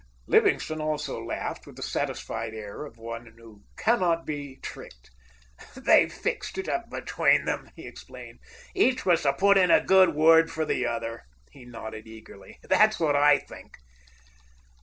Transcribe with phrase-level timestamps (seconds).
[0.25, 5.11] Livingstone, also, laughed, with the satisfied air of one who cannot be tricked.
[5.75, 8.39] "They fixed it up between them," he explained,
[8.73, 12.57] "each was to put in a good word for the other." He nodded eagerly.
[12.67, 13.77] "That's what I think."